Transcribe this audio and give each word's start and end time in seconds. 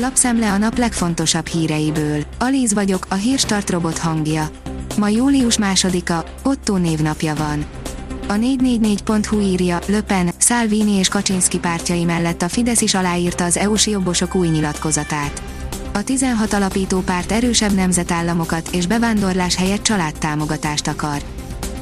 Lapszemle 0.00 0.52
a 0.52 0.58
nap 0.58 0.78
legfontosabb 0.78 1.46
híreiből. 1.46 2.24
Alíz 2.38 2.72
vagyok, 2.72 3.06
a 3.08 3.14
hírstart 3.14 3.70
robot 3.70 3.98
hangja. 3.98 4.50
Ma 4.98 5.08
július 5.08 5.58
másodika, 5.58 6.24
Otto 6.42 6.76
névnapja 6.76 7.34
van. 7.34 7.64
A 8.26 8.32
444.hu 8.32 9.40
írja, 9.40 9.78
Löpen, 9.86 10.30
Salvini 10.38 10.90
és 10.92 11.08
Kaczynski 11.08 11.58
pártjai 11.58 12.04
mellett 12.04 12.42
a 12.42 12.48
Fidesz 12.48 12.80
is 12.80 12.94
aláírta 12.94 13.44
az 13.44 13.56
EU-s 13.56 13.86
jobbosok 13.86 14.34
új 14.34 14.48
nyilatkozatát. 14.48 15.42
A 15.92 16.02
16 16.02 16.52
alapító 16.52 17.00
párt 17.00 17.32
erősebb 17.32 17.74
nemzetállamokat 17.74 18.68
és 18.72 18.86
bevándorlás 18.86 19.56
helyett 19.56 19.82
családtámogatást 19.82 20.86
akar. 20.86 21.22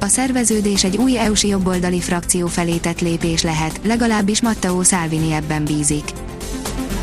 A 0.00 0.06
szerveződés 0.06 0.84
egy 0.84 0.96
új 0.96 1.18
EU-s 1.18 1.44
jobboldali 1.44 2.00
frakció 2.00 2.46
felé 2.46 2.76
tett 2.76 3.00
lépés 3.00 3.42
lehet, 3.42 3.80
legalábbis 3.84 4.42
Matteo 4.42 4.82
Salvini 4.82 5.32
ebben 5.32 5.64
bízik. 5.64 6.04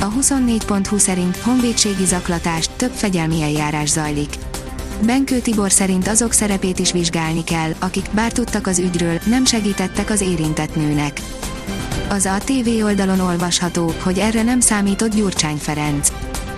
A 0.01 0.11
24.20 0.11 0.97
szerint 0.97 1.37
honvédségi 1.37 2.05
zaklatás, 2.05 2.69
több 2.75 2.91
fegyelmi 2.91 3.41
eljárás 3.41 3.89
zajlik. 3.89 4.29
Benkő 5.05 5.39
Tibor 5.39 5.71
szerint 5.71 6.07
azok 6.07 6.31
szerepét 6.31 6.79
is 6.79 6.91
vizsgálni 6.91 7.43
kell, 7.43 7.71
akik, 7.79 8.09
bár 8.11 8.31
tudtak 8.31 8.67
az 8.67 8.79
ügyről, 8.79 9.19
nem 9.25 9.45
segítettek 9.45 10.09
az 10.09 10.21
érintett 10.21 10.75
nőnek. 10.75 11.21
Az 12.09 12.25
ATV 12.25 12.83
oldalon 12.83 13.19
olvasható, 13.19 13.93
hogy 14.03 14.17
erre 14.17 14.43
nem 14.43 14.59
számított 14.59 15.15
Gyurcsány 15.15 15.57
Ferenc. 15.57 16.11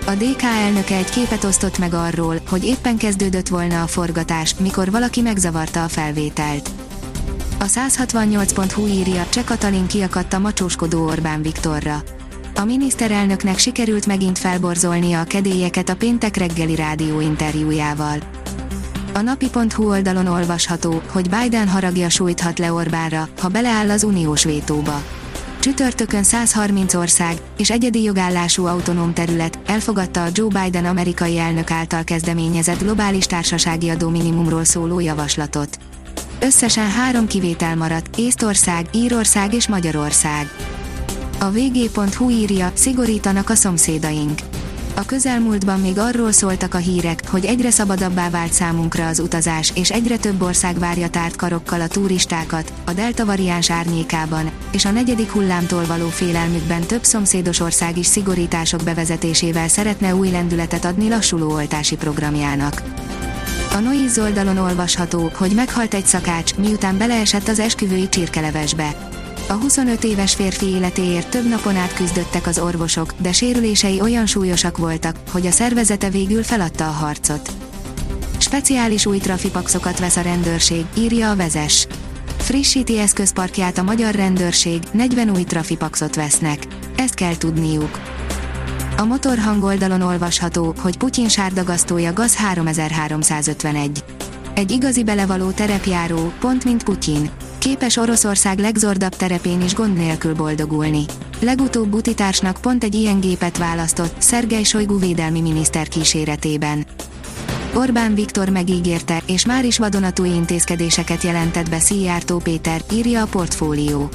A 0.06 0.10
DK 0.10 0.42
elnöke 0.42 0.96
egy 0.96 1.10
képet 1.10 1.44
osztott 1.44 1.78
meg 1.78 1.94
arról, 1.94 2.40
hogy 2.48 2.64
éppen 2.64 2.96
kezdődött 2.96 3.48
volna 3.48 3.82
a 3.82 3.86
forgatás, 3.86 4.54
mikor 4.60 4.90
valaki 4.90 5.20
megzavarta 5.20 5.84
a 5.84 5.88
felvételt. 5.88 6.70
A 7.58 7.64
168.hu 7.64 8.86
írja, 8.86 9.26
Cseh 9.28 9.44
Katalin 9.44 9.86
kiakadt 9.86 10.32
a 10.32 10.38
macsóskodó 10.38 11.06
Orbán 11.06 11.42
Viktorra. 11.42 12.02
A 12.54 12.64
miniszterelnöknek 12.64 13.58
sikerült 13.58 14.06
megint 14.06 14.38
felborzolnia 14.38 15.20
a 15.20 15.24
kedélyeket 15.24 15.88
a 15.88 15.96
péntek 15.96 16.36
reggeli 16.36 16.74
rádió 16.74 17.20
interjújával. 17.20 18.18
A 19.14 19.20
napi.hu 19.20 19.88
oldalon 19.88 20.26
olvasható, 20.26 21.02
hogy 21.06 21.28
Biden 21.28 21.68
haragja 21.68 22.08
sújthat 22.08 22.58
le 22.58 22.72
Orbánra, 22.72 23.28
ha 23.40 23.48
beleáll 23.48 23.90
az 23.90 24.04
uniós 24.04 24.44
vétóba. 24.44 25.02
Csütörtökön 25.60 26.22
130 26.22 26.94
ország 26.94 27.36
és 27.56 27.70
egyedi 27.70 28.02
jogállású 28.02 28.66
autonóm 28.66 29.12
terület 29.12 29.58
elfogadta 29.66 30.22
a 30.22 30.28
Joe 30.32 30.62
Biden 30.62 30.84
amerikai 30.84 31.38
elnök 31.38 31.70
által 31.70 32.04
kezdeményezett 32.04 32.78
globális 32.78 33.26
társasági 33.26 33.88
adó 33.88 34.08
minimumról 34.08 34.64
szóló 34.64 35.00
javaslatot. 35.00 35.78
Összesen 36.40 36.90
három 36.90 37.26
kivétel 37.26 37.76
maradt, 37.76 38.16
Észtország, 38.16 38.86
Írország 38.92 39.54
és 39.54 39.68
Magyarország. 39.68 40.71
A 41.42 41.50
vg.hu 41.50 42.30
írja, 42.30 42.70
szigorítanak 42.74 43.50
a 43.50 43.54
szomszédaink. 43.54 44.38
A 44.94 45.04
közelmúltban 45.04 45.80
még 45.80 45.98
arról 45.98 46.32
szóltak 46.32 46.74
a 46.74 46.78
hírek, 46.78 47.22
hogy 47.28 47.44
egyre 47.44 47.70
szabadabbá 47.70 48.30
vált 48.30 48.52
számunkra 48.52 49.06
az 49.06 49.18
utazás, 49.18 49.72
és 49.74 49.90
egyre 49.90 50.16
több 50.16 50.42
ország 50.42 50.78
várja 50.78 51.08
tárt 51.08 51.36
karokkal 51.36 51.80
a 51.80 51.86
turistákat, 51.86 52.72
a 52.84 52.92
delta 52.92 53.24
variáns 53.24 53.70
árnyékában, 53.70 54.50
és 54.72 54.84
a 54.84 54.90
negyedik 54.90 55.30
hullámtól 55.30 55.86
való 55.86 56.08
félelmükben 56.08 56.80
több 56.80 57.04
szomszédos 57.04 57.60
ország 57.60 57.98
is 57.98 58.06
szigorítások 58.06 58.82
bevezetésével 58.82 59.68
szeretne 59.68 60.14
új 60.14 60.30
lendületet 60.30 60.84
adni 60.84 61.08
lassuló 61.08 61.52
oltási 61.52 61.96
programjának. 61.96 62.82
A 63.72 63.78
Noiz 63.78 64.18
oldalon 64.18 64.58
olvasható, 64.58 65.30
hogy 65.34 65.52
meghalt 65.54 65.94
egy 65.94 66.06
szakács, 66.06 66.54
miután 66.54 66.98
beleesett 66.98 67.48
az 67.48 67.58
esküvői 67.58 68.08
csirkelevesbe. 68.08 69.10
A 69.52 69.54
25 69.54 70.04
éves 70.04 70.34
férfi 70.34 70.66
életéért 70.66 71.30
több 71.30 71.48
napon 71.48 71.76
át 71.76 71.94
küzdöttek 71.94 72.46
az 72.46 72.58
orvosok, 72.58 73.14
de 73.18 73.32
sérülései 73.32 74.00
olyan 74.00 74.26
súlyosak 74.26 74.78
voltak, 74.78 75.16
hogy 75.30 75.46
a 75.46 75.50
szervezete 75.50 76.10
végül 76.10 76.42
feladta 76.42 76.86
a 76.86 76.90
harcot. 76.90 77.50
Speciális 78.38 79.06
új 79.06 79.18
trafipaxokat 79.18 79.98
vesz 79.98 80.16
a 80.16 80.20
rendőrség, 80.20 80.84
írja 80.96 81.30
a 81.30 81.36
vezes. 81.36 81.86
Frissíti 82.36 82.98
eszközparkját 82.98 83.78
a 83.78 83.82
magyar 83.82 84.14
rendőrség, 84.14 84.82
40 84.92 85.30
új 85.30 85.42
trafipaxot 85.42 86.14
vesznek. 86.14 86.66
Ezt 86.96 87.14
kell 87.14 87.36
tudniuk. 87.36 88.00
A 88.96 89.04
motorhang 89.04 89.62
oldalon 89.62 90.00
olvasható, 90.00 90.74
hogy 90.78 90.96
Putyin 90.96 91.28
sárdagasztója 91.28 92.12
GAZ 92.12 92.34
3351. 92.34 94.04
Egy 94.54 94.70
igazi 94.70 95.04
belevaló 95.04 95.50
terepjáró, 95.50 96.32
pont 96.40 96.64
mint 96.64 96.82
Putyin 96.82 97.30
Képes 97.62 97.96
Oroszország 97.96 98.58
legzordabb 98.58 99.16
terepén 99.16 99.60
is 99.60 99.74
gond 99.74 99.96
nélkül 99.96 100.34
boldogulni. 100.34 101.04
Legutóbb 101.40 101.94
utitársnak 101.94 102.58
pont 102.60 102.84
egy 102.84 102.94
ilyen 102.94 103.20
gépet 103.20 103.58
választott, 103.58 104.14
Szergej 104.18 104.62
Sojgu 104.62 104.98
védelmi 104.98 105.40
miniszter 105.40 105.88
kíséretében. 105.88 106.86
Orbán 107.74 108.14
Viktor 108.14 108.48
megígérte, 108.48 109.22
és 109.26 109.46
már 109.46 109.64
is 109.64 109.78
vadonatúj 109.78 110.28
intézkedéseket 110.28 111.22
jelentett 111.22 111.70
be 111.70 111.78
Szijjártó 111.78 112.38
Péter, 112.38 112.82
írja 112.92 113.22
a 113.22 113.26
portfólió. 113.26 114.08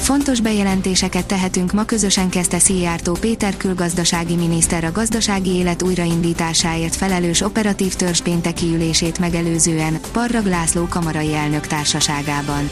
Fontos 0.00 0.40
bejelentéseket 0.40 1.26
tehetünk 1.26 1.72
ma 1.72 1.84
közösen 1.84 2.28
kezdte 2.28 2.58
Szijjártó 2.58 3.12
Péter 3.12 3.56
külgazdasági 3.56 4.34
miniszter 4.34 4.84
a 4.84 4.92
gazdasági 4.92 5.50
élet 5.50 5.82
újraindításáért 5.82 6.96
felelős 6.96 7.40
operatív 7.40 7.94
törzs 7.94 8.20
pénteki 8.20 8.66
ülését 8.66 9.18
megelőzően, 9.18 9.98
Parrag 10.12 10.46
László 10.46 10.86
kamarai 10.86 11.34
elnök 11.34 11.66
társaságában. 11.66 12.70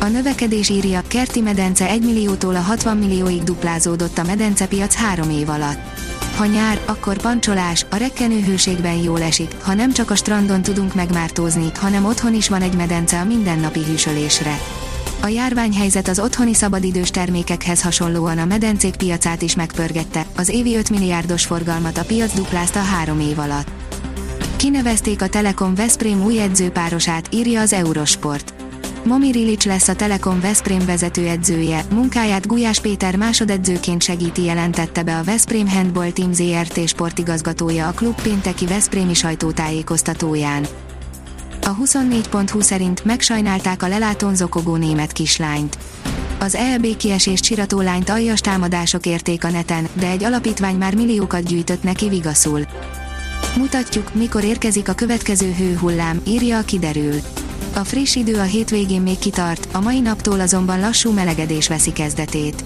A 0.00 0.04
növekedés 0.04 0.68
írja, 0.68 1.02
Kerti 1.08 1.40
medence 1.40 1.88
1 1.88 2.04
milliótól 2.04 2.56
a 2.56 2.60
60 2.60 2.96
millióig 2.96 3.42
duplázódott 3.42 4.18
a 4.18 4.24
medencepiac 4.24 4.94
három 4.94 5.30
év 5.30 5.48
alatt. 5.48 5.78
Ha 6.36 6.46
nyár, 6.46 6.80
akkor 6.84 7.16
pancsolás, 7.16 7.86
a 7.90 7.96
rekkenő 7.96 8.40
hőségben 8.40 8.96
jól 8.96 9.22
esik, 9.22 9.54
ha 9.62 9.74
nem 9.74 9.92
csak 9.92 10.10
a 10.10 10.14
strandon 10.14 10.62
tudunk 10.62 10.94
megmártózni, 10.94 11.70
hanem 11.74 12.04
otthon 12.04 12.34
is 12.34 12.48
van 12.48 12.62
egy 12.62 12.74
medence 12.74 13.20
a 13.20 13.24
mindennapi 13.24 13.80
hűsölésre. 13.84 14.58
A 15.22 15.26
járványhelyzet 15.26 16.08
az 16.08 16.18
otthoni 16.18 16.54
szabadidős 16.54 17.10
termékekhez 17.10 17.82
hasonlóan 17.82 18.38
a 18.38 18.44
medencék 18.44 18.96
piacát 18.96 19.42
is 19.42 19.54
megpörgette, 19.54 20.26
az 20.36 20.48
évi 20.48 20.76
5 20.76 20.90
milliárdos 20.90 21.44
forgalmat 21.44 21.98
a 21.98 22.04
piac 22.04 22.34
duplázta 22.34 22.78
három 22.78 23.20
év 23.20 23.38
alatt. 23.38 23.70
Kinevezték 24.56 25.22
a 25.22 25.28
Telekom 25.28 25.74
Veszprém 25.74 26.24
új 26.24 26.40
edzőpárosát, 26.40 27.34
írja 27.34 27.60
az 27.60 27.72
Eurosport. 27.72 28.54
Momi 29.04 29.30
Rilic 29.30 29.64
lesz 29.64 29.88
a 29.88 29.94
Telekom 29.94 30.40
Veszprém 30.40 30.86
vezetőedzője, 30.86 31.84
munkáját 31.92 32.46
Gulyás 32.46 32.80
Péter 32.80 33.16
másodedzőként 33.16 34.02
segíti 34.02 34.42
jelentette 34.42 35.02
be 35.02 35.18
a 35.18 35.24
Veszprém 35.24 35.68
Handball 35.68 36.10
Team 36.10 36.32
ZRT 36.32 36.88
sportigazgatója 36.88 37.88
a 37.88 37.92
klub 37.92 38.22
pénteki 38.22 38.66
Veszprémi 38.66 39.14
sajtótájékoztatóján. 39.14 40.66
A 41.70 41.76
24.20 41.76 42.62
szerint 42.62 43.04
megsajnálták 43.04 43.82
a 43.82 43.88
lelátón 43.88 44.36
zokogó 44.36 44.76
német 44.76 45.12
kislányt. 45.12 45.78
Az 46.38 46.54
ELB 46.54 46.96
kiesés 46.96 47.40
csirató 47.40 47.80
lányt 47.80 48.08
aljas 48.08 48.40
támadások 48.40 49.06
érték 49.06 49.44
a 49.44 49.50
neten, 49.50 49.88
de 49.92 50.06
egy 50.06 50.24
alapítvány 50.24 50.76
már 50.76 50.94
milliókat 50.94 51.42
gyűjtött 51.42 51.82
neki 51.82 52.08
vigaszul. 52.08 52.66
Mutatjuk, 53.56 54.14
mikor 54.14 54.44
érkezik 54.44 54.88
a 54.88 54.92
következő 54.92 55.52
hőhullám, 55.52 56.20
írja 56.26 56.58
a 56.58 56.64
kiderül. 56.64 57.14
A 57.74 57.84
friss 57.84 58.16
idő 58.16 58.38
a 58.38 58.42
hétvégén 58.42 59.02
még 59.02 59.18
kitart, 59.18 59.68
a 59.72 59.80
mai 59.80 60.00
naptól 60.00 60.40
azonban 60.40 60.80
lassú 60.80 61.12
melegedés 61.12 61.68
veszi 61.68 61.92
kezdetét. 61.92 62.64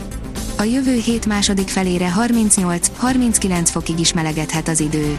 A 0.57 0.63
jövő 0.63 0.95
hét 0.95 1.27
második 1.27 1.69
felére 1.69 2.13
38-39 2.19 3.61
fokig 3.65 3.99
is 3.99 4.13
melegedhet 4.13 4.69
az 4.69 4.81
idő. 4.81 5.19